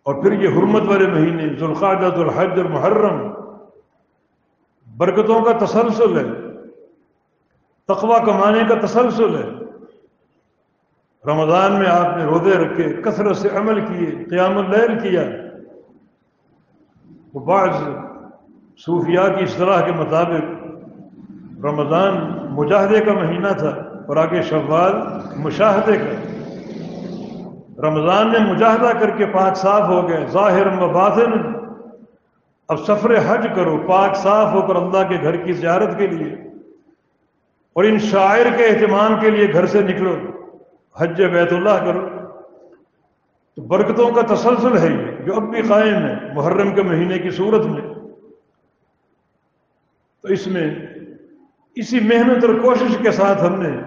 [0.02, 3.39] اور پھر یہ حرمت والے مہینے ذوالقادت الحج المحرم
[5.00, 6.24] برکتوں کا تسلسل ہے،
[7.88, 9.48] تقوی کمانے کا تسلسل ہے۔
[11.26, 15.22] رمضان میں آپ نے روزے رکھے، کثرت سے عمل کیے قیام اللیل کیا۔
[17.34, 17.74] وہ بعض
[18.78, 23.68] صوفیاء کی اصطلاح کے مطابق رمضان مجاہدے کا مہینہ تھا
[24.08, 24.92] اور آگے شوال
[25.36, 26.14] مشاہدے کا۔
[27.88, 31.49] رمضان میں مجاہدہ کر کے پاک صاف ہو گئے، ظاہر و باطن
[32.70, 36.34] اب سفر حج کرو، پاک صاف ہو کر اللہ کے گھر کی زیارت کے لیے
[37.72, 40.16] اور ان شاعر کے اہتمام کے لیے گھر سے نکلو،
[40.96, 42.08] حج بیت اللہ کرو۔
[43.56, 47.30] تو برکتوں کا تسلسل ہے یہ، جو اب بھی قائم ہے، محرم کے مہینے کی
[47.30, 47.94] صورت میں۔
[50.22, 50.74] تو اس میں
[51.74, 53.82] اسی محنت اور کوشش کے ساتھ ہم نے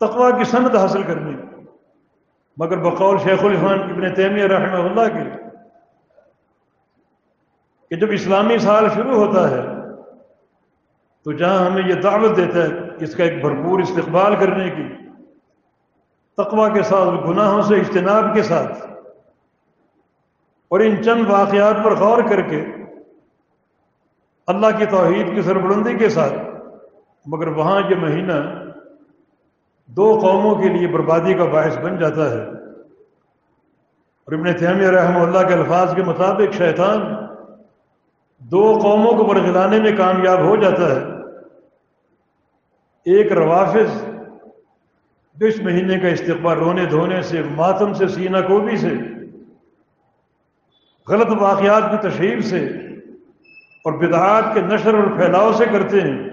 [0.00, 1.36] تقوا کی سند حاصل کرنی۔
[2.56, 5.47] مگر بقول شیخ الرحمان ابن تیمیہ رحمہ اللہ کے
[7.90, 9.62] کہ جب اسلامی سال شروع ہوتا ہے
[11.26, 14.86] تو جہاں ہمیں یہ دعوت دیتا ہے اس کا ایک بھرپور استقبال کرنے کی،
[16.38, 18.86] تقوی کے ساتھ، گناہوں سے اجتناب کے ساتھ،
[20.70, 22.64] اور ان چند واقعات پر غور کر کے
[24.46, 26.34] اللہ کی توحید کی سربلندی کے ساتھ،
[27.26, 28.32] مگر وہاں یہ مہینہ
[29.88, 32.44] دو قوموں کے لیے بربادی کا باعث بن جاتا ہے۔
[34.28, 37.00] اور ابن تیمیہ رحمہ اللہ کے الفاظ کے مطابق شیطان
[38.38, 41.00] دو قوموں کو برگلانے میں کامیاب ہو جاتا ہے۔
[43.04, 44.04] ایک روافظ،
[45.34, 48.92] جو اس مہینے کا استقبال رونے دھونے سے، ماتم سے، سینہ کوبی سے،
[51.08, 52.64] غلط واقعات کی تشہیر سے
[53.84, 56.28] اور بدعات کے نشر اور پھیلاؤ سے کرتے ہیں۔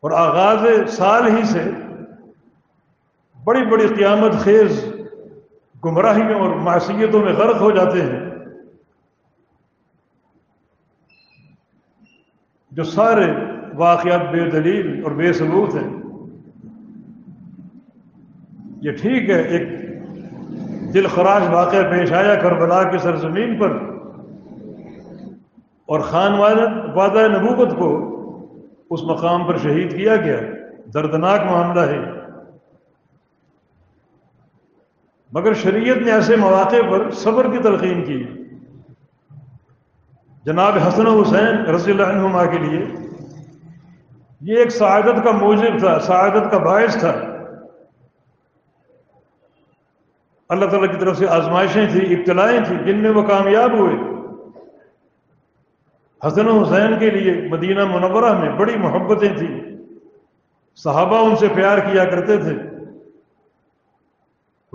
[0.00, 1.62] اور آغاز سال ہی سے
[3.44, 4.86] بڑی بڑی قیامت خیز
[5.84, 8.25] گمراہیوں اور معصیتوں میں غرق ہو جاتے ہیں۔
[12.76, 13.32] جو سارے
[13.74, 16.02] واقعات بے دلیل اور بے ثبوت ہیں۔
[18.80, 19.68] یہ ٹھیک ہے، ایک
[20.94, 23.70] دل خراش واقعہ پیش آیا کربلا کی سرزمین پر
[25.86, 26.32] اور خان
[26.94, 28.12] وعدہ نبوت کو
[28.90, 30.40] اس مقام پر شہید کیا گیا۔
[30.94, 31.98] دردناک معاملہ ہے۔
[35.32, 38.45] مگر شریعت نے ایسے مواقع پر صبر کی تلقین کی۔
[40.46, 42.86] جناب حسن حسین رضی اللہ عنہما کے لیے
[44.40, 47.12] یہ ایک سعادت کا موجب تھا، سعادت کا باعث تھا۔
[50.48, 53.94] اللہ تعالیٰ کی طرف سے آزمائشیں تھیں، ابتلائیں تھیں، جن میں وہ کامیاب ہوئے۔
[56.26, 59.60] حسن حسین کے لیے مدینہ منورہ میں بڑی محبتیں تھیں۔
[60.76, 62.54] صحابہ ان سے پیار کیا کرتے تھے۔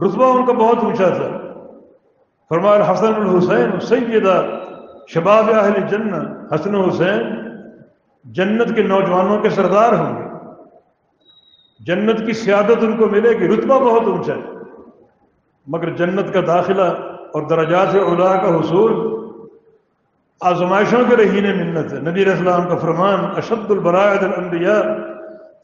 [0.05, 1.53] رتبہ ان کا بہت اونچا تھا۔
[2.49, 4.59] فرمایا، حسن الحسین سیدہ
[5.13, 7.49] شباب اہل جنت، حسن حسین،
[8.23, 10.23] جنت کے نوجوانوں کے سردار ہوں گے۔
[11.79, 14.41] جنت کی سیادت ان کو ملے گی، رتبہ بہت اونچا ہے۔
[15.67, 16.81] مگر جنت کا داخلہ
[17.33, 19.11] اور درجات اولا کا حصول
[20.41, 24.81] آزمائشوں کے رہین منت ہے۔ نبی اسلام کا فرمان، اشد البرائد الانبیاء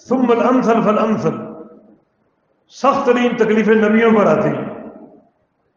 [0.09, 1.35] ثم الامثل فالامثل۔
[2.69, 4.83] سخت ترین تکلیفیں نبیوں پر آتی ہیں۔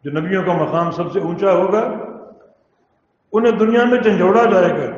[0.05, 2.10] جو نبیوں کا مقام سب سے اونچا ہوگا
[3.33, 4.97] انہیں دنیا میں جھنجھوڑا جائے گا۔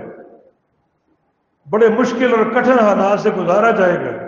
[1.70, 4.22] بڑے مشکل اور کٹھن حالات سے گزارا جائے گا۔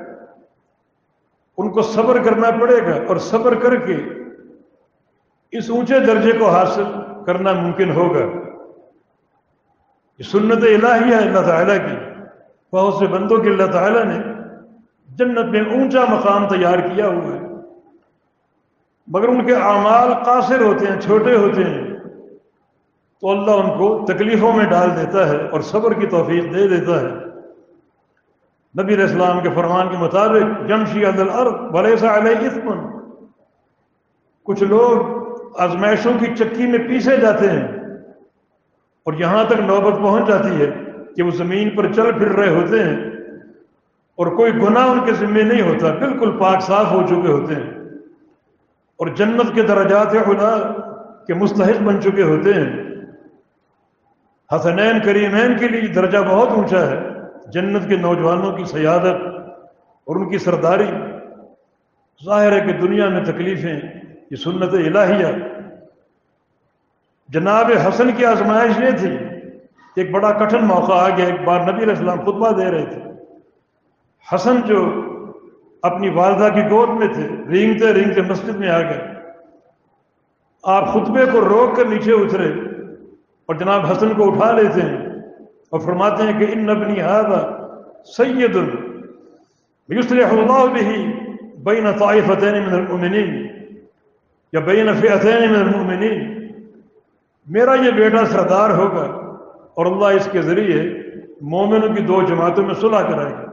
[1.59, 3.97] ان کو صبر کرنا پڑے گا اور صبر کر کے
[5.53, 6.85] اس اونچے درجے کو حاصل
[7.27, 8.21] کرنا ممکن ہوگا۔
[10.19, 11.97] یہ سنت الہی ہے اللہ تعالیٰ کی۔
[12.73, 14.19] بہت سے بندوں کے اللہ تعالیٰ نے
[15.09, 17.41] جنت میں اونچا مقام تیار کیا ہوا ہے۔
[19.07, 21.94] مگر ان کے اعمال قاصر ہوتے ہیں، چھوٹے ہوتے ہیں۔
[23.21, 27.01] تو اللہ ان کو تکلیفوں میں ڈال دیتا ہے اور صبر کی توفیق دے دیتا
[27.01, 27.25] ہے۔
[28.83, 31.29] نبی علیہ السلام کے فرمان کے مطابق جمشی عدل
[31.73, 32.79] بلیسا علیہ اسمن
[34.43, 35.25] کچھ لوگ
[35.59, 37.69] آزمائشوں کی چکی میں پیسے جاتے ہیں
[39.05, 40.71] اور یہاں تک نوبت پہنچ جاتی ہے
[41.17, 42.97] کہ وہ زمین پر چل پھر رہے ہوتے ہیں
[44.17, 47.71] اور کوئی گناہ ان کے ذمے نہیں ہوتا، بالکل پاک صاف ہو چکے ہوتے ہیں۔
[48.97, 50.73] اور جنت کے درجات خدا
[51.27, 52.84] کے مستحق بن چکے ہوتے ہیں۔
[54.57, 56.99] حسنین کریمین کے لیے درجہ بہت اونچا ہے۔
[57.53, 59.15] جنت کے نوجوانوں کی سیادت
[60.05, 60.87] اور ان کی سرداری۔
[62.25, 63.81] ظاہر ہے کہ دنیا میں تکلیفیں،
[64.31, 65.27] یہ سنت الہیہ۔
[67.29, 69.11] جناب حسن کی آزمائش یہ تھی
[69.97, 73.01] ایک بڑا کٹھن موقع آ گیا، ایک بار نبی علیہ السلام خطبہ دے رہے تھے۔
[74.35, 75.05] حسن جو
[75.83, 79.01] اپنی والدہ کی گود میں تھے، رینگتے رینگتے مسجد میں آ گئے۔
[80.63, 82.74] آپ خطبے کو روک کر نیچے اترے۔
[83.47, 85.21] اور جناب حسن کو اٹھا لیتے ہیں
[85.71, 87.67] اور فرماتے ہیں کہ ان نبنی ہاضا
[88.05, 91.13] سید اللہ بھی
[91.59, 93.47] بین طائفتین من المؤمنین
[94.53, 96.49] یا بین فئتین من المؤمنین۔
[97.47, 99.37] میرا یہ بیٹا سردار ہوگا
[99.75, 101.03] اور اللہ اس کے ذریعے
[101.41, 103.51] مومنوں کی دو جماعتوں میں صلح کرائے گا۔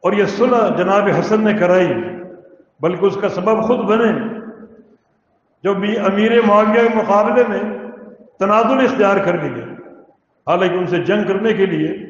[0.00, 1.94] اور یہ صلح جناب حسن نے کرائی،
[2.80, 4.40] بلکہ اس کا سبب خود بنے۔
[5.64, 7.60] جو بھی امیر معاویہ کے مقابلے میں
[8.38, 9.64] تنازل اختیار کر لیا
[10.46, 12.06] حالانکہ ان سے جنگ کرنے کے لیے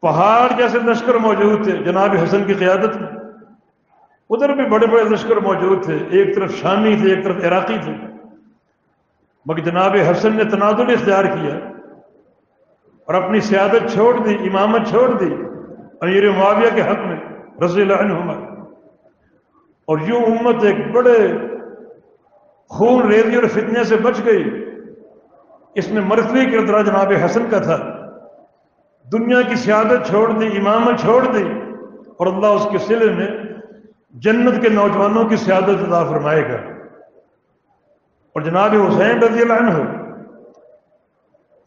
[0.00, 3.08] پہاڑ جیسے لشکر موجود تھے، جناب حسن کی قیادت میں۔
[4.30, 7.92] ادھر بھی بڑے بڑے لشکر موجود تھے، ایک طرف شامی تھے، ایک طرف عراقی تھے۔
[9.46, 11.54] مگر جناب حسن نے تنازل اختیار کیا
[13.04, 15.34] اور اپنی سیادت چھوڑ دی، امامت چھوڑ دی
[16.00, 17.16] امیر معاویہ کے حق میں،
[17.64, 18.32] رضی اللہ عنہما۔
[19.84, 21.32] اور یوں امت ایک بڑے
[22.68, 24.59] خون ریزی اور فتنے سے بچ گئی۔
[25.74, 27.76] اس میں مرتبی کردرا جناب حسن کا تھا۔
[29.12, 31.44] دنیا کی سیادت چھوڑ دی، امامت چھوڑ دی
[32.16, 33.28] اور اللہ اس کے سلے میں
[34.10, 36.56] جنت کے نوجوانوں کی سیادت ادا فرمائے گا۔
[38.32, 39.78] اور جناب حسین رضی اللہ عنہ،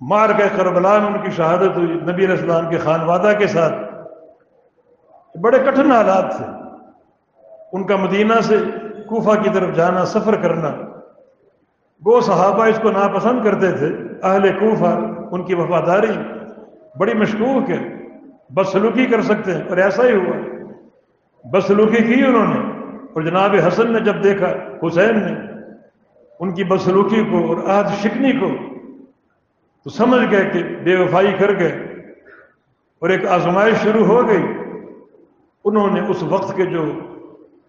[0.02, 3.74] مار کے کربلا میں ان کی شہادت ہوئی، نبی علیہ السلام کے خانوادہ کے ساتھ۔
[5.42, 6.46] بڑے کٹھن حالات تھے۔
[7.74, 8.58] ان کا مدینہ سے
[9.08, 10.93] کوفہ کی طرف جانا، سفر کرنا۔
[12.06, 13.88] وہ صحابہ اس کو ناپسند کرتے تھے،
[14.24, 15.00] اہل کوفہ،
[15.32, 16.12] ان کی وفاداری۔
[16.98, 17.94] بڑی مشکوک ہے،
[18.50, 20.38] بدسلوکی کر سکتے ہیں اور ایسا ہی ہوا۔
[21.44, 22.60] بدسلوکی کی انہوں نے،
[23.14, 24.48] اور جناب حسن نے جب دیکھا،
[24.88, 25.34] حسین نے
[26.40, 28.52] ان کی بدسلوکی کو اور آج شکنی کو،
[29.84, 31.72] تو سمجھ گئے کہ بے وفائی کر گئے۔
[33.00, 34.44] اور ایک آزمائش شروع ہو گئی۔
[35.66, 36.86] انہوں نے اس وقت کے جو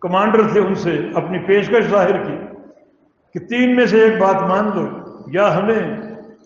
[0.00, 2.36] کمانڈر تھے، ان سے اپنی پیشکش ظاہر کی۔
[3.34, 4.86] کہ تین میں سے ایک بات مان دو
[5.32, 5.80] یا ہمیں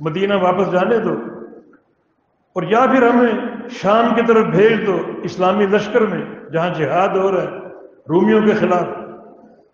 [0.01, 1.15] مدینہ واپس جانے دو،
[2.57, 3.33] اور یا پھر ہمیں
[3.71, 6.21] شام کی طرف بھیج دو اسلامی لشکر میں
[6.53, 7.59] جہاں جہاد ہو رہا ہے،
[8.09, 8.87] رومیوں کے خلاف،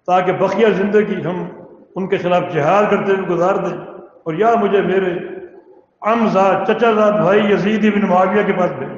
[0.07, 1.45] تاکہ بقیہ زندگی ہم
[1.97, 3.77] ان کے خلاف جہاد کرتے ہوئے گزار دیں۔
[4.25, 5.13] اور یا مجھے میرے
[6.03, 8.93] امزاد چچا زاد بھائی یزید بن معاویہ کے پاس بھیج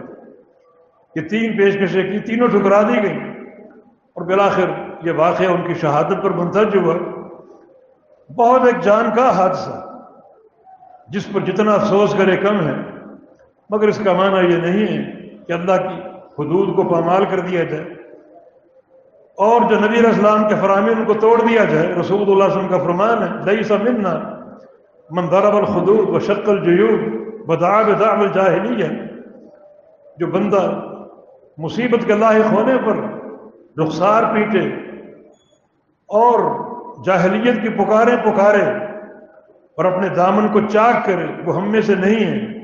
[1.17, 3.19] یہ تین پیشکشیں کی تینوں ٹھکرا دی گئی
[4.17, 4.71] اور بلاخر
[5.03, 6.95] یہ واقعہ ان کی شہادت پر منتج ہوا۔
[8.31, 9.77] بہت ایک جان کا حادثہ،
[11.09, 12.75] جس پر جتنا افسوس کرے کم ہے،
[13.71, 15.03] مگر اس کا معنی یہ نہیں ہے
[15.47, 16.01] کہ اللہ کی
[16.39, 17.85] حدود کو پامال کر دیا جائے
[19.39, 22.57] اور جو نبی علیہ السلام کے فراہمی ان کو توڑ دیا جائے رسول اللہ علیہ
[22.57, 24.15] وسلم کا فرمان ہے لئی سا منا
[25.11, 27.01] من ضرب الخدود و شکل جیوب
[27.47, 28.89] بدعاب دعب الجاہلی ہے
[30.19, 30.63] جو بندہ
[31.59, 33.03] مصیبت کے لاحق ہونے پر
[33.81, 34.65] رخسار پیٹے
[36.11, 36.41] اور
[37.05, 38.63] جاہلیت کی پکارے پکارے
[39.77, 42.57] اور اپنے دامن کو چاک کرے، وہ ہم میں سے نہیں ہے۔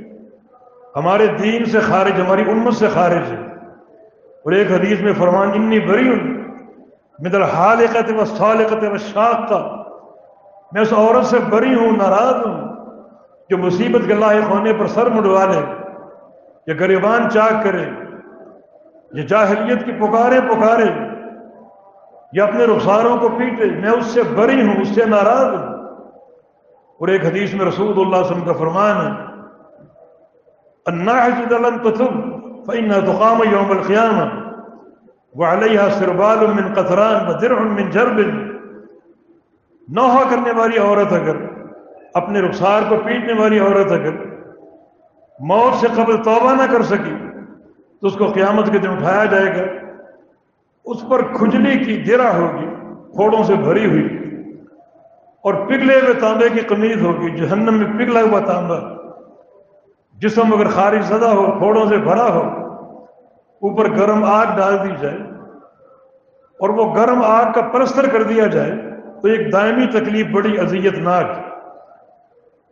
[0.96, 3.36] ہمارے دین سے خارج، ہماری امت سے خارج ہے۔
[4.16, 6.38] اور ایک حدیث میں فرمان، انی بری ہوں
[7.18, 9.82] مدر حالقت و صالقت و شاق کا
[10.72, 12.68] میں اس عورت سے بری ہوں، ناراض ہوں
[13.50, 15.60] جو مصیبت کے لاحق ہونے پر سر مڈوا لے،
[16.66, 17.84] یا گریبان چاک کرے،
[19.12, 21.11] یا جاہلیت کی پکارے پکارے۔
[22.32, 25.72] یا اپنے رخساروں کو پیٹے میں اس سے بری ہوں، اس سے ناراض ہوں۔
[26.98, 29.32] اور ایک حدیث میں رسول اللہ علیہ وسلم کا فرمان ہے
[33.00, 34.24] تقام یوم القیامہ
[35.34, 38.20] وعلیہ سربال من قطران ودرع من جرب.
[39.88, 41.36] نوحہ کرنے والی عورت اگر،
[42.14, 44.12] اپنے رخسار کو پیٹنے والی عورت اگر
[45.40, 47.14] موت سے قبل توبہ نہ کر سکی،
[48.00, 49.91] تو اس کو قیامت کے دن اٹھایا جائے گا۔
[50.86, 52.66] اس پر کھجلی کی درا ہوگی
[53.16, 54.06] پھوڑوں سے بھری ہوئی،
[55.44, 58.78] اور پگھلے ہوئے تانبے کی قمیض ہوگی، جہنم میں پگھلا ہوا تانبا
[60.18, 62.42] جسم اگر خارج زدہ ہو پھوڑوں سے بھرا ہو،
[63.62, 65.18] اوپر گرم آگ ڈال دی جائے،
[66.60, 68.72] اور وہ گرم آگ کا پرستر کر دیا جائے،
[69.20, 71.26] تو ایک دائمی تکلیف، بڑی اذیت ناک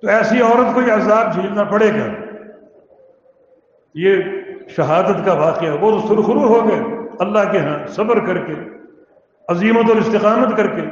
[0.03, 2.07] تو ایسی عورت کو یہ عذاب جھیلنا پڑے گا۔
[3.95, 4.23] یہ
[4.77, 6.81] شہادت کا واقعہ، وہ تو سرخرو ہو گئے۔
[7.21, 8.55] اللہ کے ہاں صبر کر کے،
[9.49, 10.83] عظیمت اور استقامت کر کے،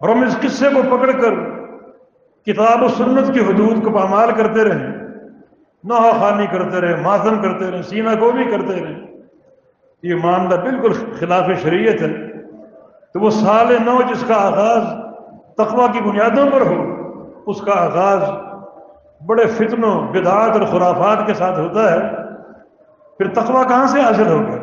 [0.00, 1.34] اور ہم اس قصے کو پکڑ کر
[2.46, 4.86] کتاب و سنت کی حدود کو پامال کرتے رہیں
[5.84, 8.94] نہ خانی کرتے رہے ماتم کرتے رہے سینہ کو بھی کرتے رہے
[10.02, 12.12] یہ معاملہ بالکل خلاف شریعت ہے۔
[13.14, 14.82] تو وہ سال نو جس کا آغاز
[15.56, 16.78] تقوی کی بنیادوں پر ہو،
[17.46, 18.22] اس کا آغاز
[19.20, 22.00] بڑے فتنوں، بدعات اور خرافات کے ساتھ ہوتا ہے۔
[23.18, 24.56] پھر تقوی کہاں سے حاصل ہوگا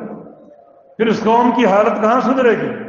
[0.98, 2.84] پھر اس قوم کی حالت کہاں سدھرے گی؟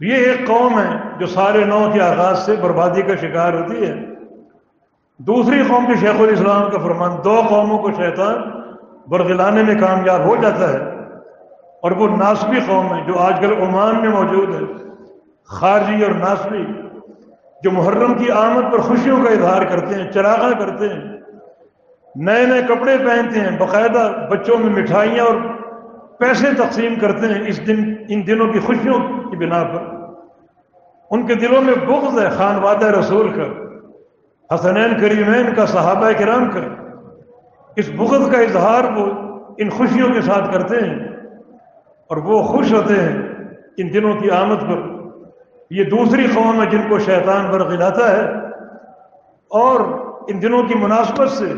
[0.00, 3.94] یہ ایک قوم ہے جو سارے نو کے آغاز سے بربادی کا شکار ہوتی ہے۔
[5.18, 8.34] دوسری قوم کے شیخ الاسلام کا فرمان، دو قوموں کو شیطان
[9.08, 10.78] برگلانے میں کامیاب ہو جاتا ہے۔
[11.82, 14.76] اور وہ ناسبی قوم ہے جو آج کل عمان میں موجود ہے
[15.44, 16.64] خارجی اور ناسبی
[17.62, 21.02] جو محرم کی آمد پر خوشیوں کا اظہار کرتے ہیں، چراغاں کرتے ہیں۔
[22.16, 25.36] نئے نئے کپڑے پہنتے ہیں، باقاعدہ بچوں میں مٹھائیاں اور
[26.18, 28.98] پیسے تقسیم کرتے ہیں اس دن، ان دنوں کی خوشیوں
[29.30, 29.82] کی بنا پر۔
[31.10, 33.64] ان کے دلوں میں بغض ہے، خان واد رسول کا،
[34.54, 36.60] حسنین کریمین کا، صحابہ کرام کا۔
[37.76, 39.06] اس بغض کا اظہار وہ
[39.58, 41.06] ان خوشیوں کے ساتھ کرتے ہیں
[42.08, 43.22] اور وہ خوش ہوتے ہیں
[43.76, 44.94] ان دنوں کی آمد پر۔
[45.70, 48.20] یہ دوسری قوم ہے جن کو شیطان برغلاتا ہے۔
[49.48, 49.80] اور
[50.28, 51.52] ان دنوں کی مناسبت سے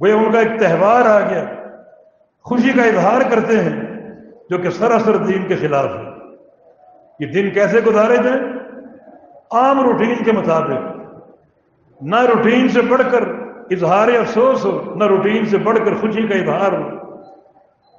[0.00, 1.44] وہ ان کا ایک تہوار آ گیا۔
[2.42, 3.82] خوشی کا اظہار کرتے ہیں
[4.50, 6.10] جو کہ سراسر دین کے خلاف ہے۔
[7.20, 8.40] یہ دن کیسے گزارے جائیں؟
[9.52, 11.00] عام روٹین کے مطابق۔
[12.00, 13.22] نہ روٹین سے بڑھ کر
[13.70, 17.00] اظہار افسوس ہو، نہ روٹین سے بڑھ کر خوشی کا اظہار ہو۔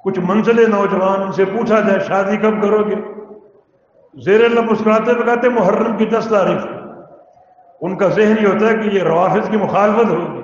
[0.04, 2.94] کچھ منزلے نوجوان ان سے پوچھا جائے، شادی کب کرو گے؟
[4.24, 6.66] زیر اللہ مسکراتے بکاتے محرم کی دس تاریخ۔
[7.80, 10.41] ان کا ذہن یہ ہوتا ہے کہ یہ روافظ کی مخالفت ہوگی۔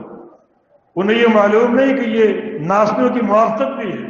[0.98, 4.08] انہیں یہ معلوم نہیں کہ یہ ناسمیوں کی موافقت بھی ہے۔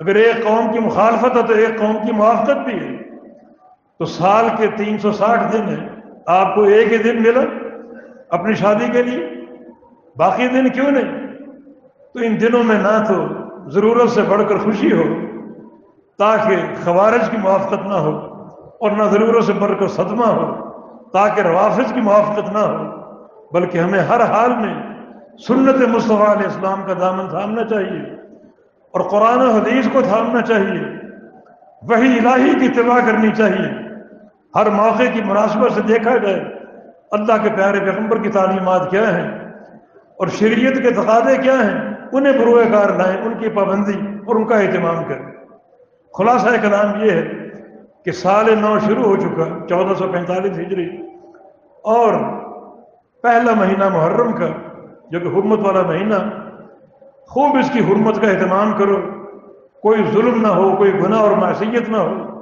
[0.00, 3.02] اگر ایک قوم کی مخالفت ہے تو ایک قوم کی موافقت بھی ہے۔
[3.98, 5.88] تو سال کے تین سو ساٹھ دن ہیں۔
[6.26, 7.40] آپ کو ایک ہی دن ملا
[8.30, 9.28] اپنی شادی کے لیے؟
[10.16, 11.26] باقی دن کیوں نہیں؟
[12.14, 13.14] تو ان دنوں میں نہ تو
[13.70, 15.02] ضرورت سے بڑھ کر خوشی ہو،
[16.18, 18.10] تاکہ خوارج کی موافقت نہ ہو
[18.80, 20.70] اور نہ ضرورت سے بڑھ کر صدمہ ہو،
[21.10, 23.00] تاکہ روافظ کی موافقت نہ ہو،
[23.52, 24.92] بلکہ ہمیں ہر حال میں
[25.38, 28.12] سنت مصطفیٰ علیہ السلام کا دامن تھامنا چاہیے
[28.90, 30.84] اور قرآن و حدیث کو تھامنا چاہیے۔
[31.82, 33.88] وہی الہی کی اتباع کرنی چاہیے۔
[34.54, 36.44] ہر موقع کی مناسبت سے دیکھا جائے۔
[37.10, 39.30] اللہ کے پیارے پیغمبر کی تعلیمات کیا ہیں؟
[40.16, 44.44] اور شریعت کے تقاضے کیا ہیں؟ انہیں بروئے کار لائیں، ان کی پابندی اور ان
[44.44, 45.26] کا اہتمام کریں۔
[46.18, 47.22] خلاصہ کلام یہ ہے
[48.04, 50.88] کہ سال نو شروع ہو چکا، چودہ سو پینتالیس ہجری،
[51.82, 52.14] اور
[53.22, 54.46] پہلا مہینہ محرم کا
[55.12, 56.14] جو کہ حرمت والا مہینہ
[57.26, 58.96] خوب اس کی حرمت کا اہتمام کرو،
[59.82, 62.40] کوئی ظلم نہ ہو، کوئی گناہ اور معصیت نہ ہو،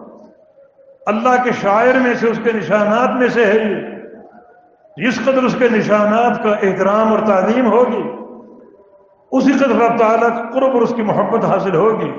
[1.06, 3.76] اللہ کے شاعر میں سے، اس کے نشانات میں سے ہے یہ۔
[4.96, 8.02] جس قدر اس کے نشانات کا احترام اور تعلیم ہوگی،
[9.32, 12.12] اسی قدر رب تعالیٰ قرب اور اس کی محبت حاصل ہوگی۔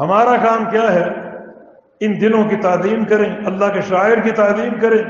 [0.00, 1.04] ہمارا کام کیا ہے؟
[2.00, 5.02] ان دنوں کی تعلیم کریں، اللہ کے شاعر کی تعلیم کریں۔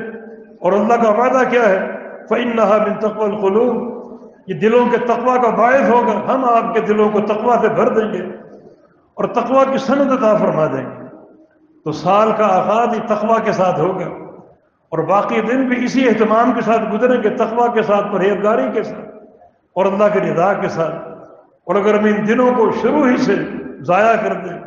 [0.60, 1.90] اور اللہ کا وعدہ کیا ہے؟
[2.28, 3.97] فعن نہ بن تقوی القلوب۔
[4.48, 7.88] یہ دلوں کے تقوا کا باعث ہوگا، ہم آپ کے دلوں کو تقوا سے بھر
[7.88, 8.22] دیں گے
[9.14, 11.08] اور تقوا کی سند عطا فرما دیں گے۔
[11.84, 14.06] تو سال کا آغاز ہی تقوا کے ساتھ ہوگا
[14.88, 18.82] اور باقی دن بھی اسی اہتمام کے ساتھ گزریں گے تقوا کے ساتھ، پرہیزگاری کے
[18.82, 19.16] ساتھ
[19.72, 20.94] اور اللہ کے رضا کے ساتھ۔
[21.64, 23.34] اور اگر ہم ان دنوں کو شروع ہی سے
[23.80, 24.58] ضائع کر دیں،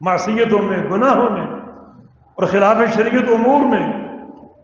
[0.00, 1.46] معصیتوں میں، گناہوں میں
[2.34, 3.92] اور خلاف شریعت امور میں،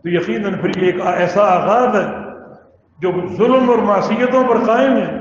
[0.03, 2.26] تو یقیناً پھر ایک ایسا آغاز ہے
[3.01, 5.19] جو ظلم اور معصیتوں پر قائم ہے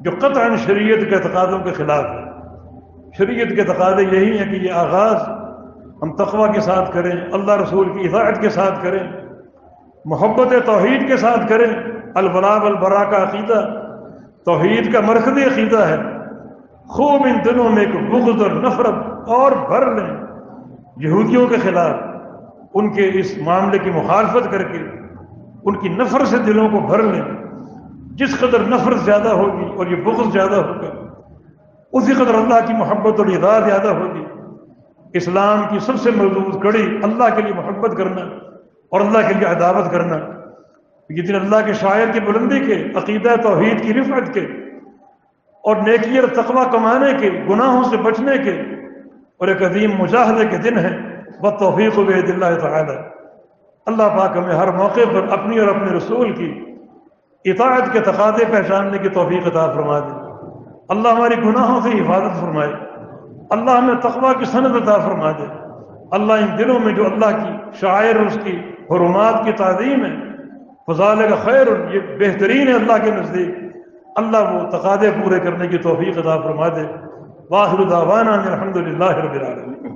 [0.00, 2.28] جو قطعا شریعت کے تقاضوں کے خلاف ہے
[3.18, 5.16] شریعت کے تقاضے یہی ہیں کہ یہ آغاز
[6.02, 9.12] ہم تقوی کے ساتھ کریں، اللہ رسول کی اطاعت کے ساتھ کریں،
[10.04, 11.66] محبت توحید کے ساتھ کریں۔
[12.14, 13.60] البلاب البرا کا عقیدہ،
[14.44, 15.96] توحید کا مرکزی عقیدہ ہے۔
[16.86, 18.94] خوب ان دنوں میں ایک بغض اور نفرت
[19.28, 20.16] اور بھر لیں۔
[20.96, 21.96] یہودیوں کے خلاف،
[22.74, 24.97] ان کے اس معاملے کی مخالفت کر کے
[25.68, 27.22] ان کی نفرت سے دلوں کو بھر لیں۔
[28.14, 30.90] جس قدر نفرت زیادہ ہوگی اور یہ بغض زیادہ ہوگا،
[31.92, 34.24] اسی قدر اللہ کی محبت اور ادا زیادہ ہوگی۔
[35.14, 38.22] اسلام کی سب سے مضبوط کڑی اللہ کے لیے محبت کرنا
[38.90, 40.16] اور اللہ کے لیے عداوت کرنا۔
[41.10, 44.40] یہ دن اللہ کے شاعر کی بلندی کے، عقیدہ توحید کی رفعت کے
[45.64, 48.50] اور نیکی اور تقوی کمانے کے، گناہوں سے بچنے کے
[49.38, 50.92] اور ایک عظیم مجاہدے کے دن ہے
[51.42, 53.17] بد توفیق و بید اللہ تعالی۔
[53.88, 56.48] اللہ پاک ہمیں ہر موقع پر اپنی اور اپنے رسول کی
[57.44, 60.16] اطاعت کے تقاضے پہچاننے کی توفیق عطا فرما دے
[60.88, 62.72] اللہ ہماری گناہوں سے حفاظت فرمائے۔
[63.50, 65.46] اللہ ہمیں تقوی کی سند عطا فرما دے
[66.10, 68.56] اللہ ان دلوں میں جو اللہ کی شاعر اس کی
[68.90, 70.14] حرمات کی تعظیم ہے
[70.86, 73.54] فضال کا خیر یہ بہترین ہے اللہ کے نزدیک،
[74.16, 76.86] اللہ وہ تقاضے پورے کرنے کی توفیق عطا فرما دے
[77.50, 79.87] واخر دعوانا الحمد للہ رب العالمین۔